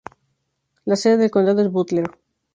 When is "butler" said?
1.71-2.09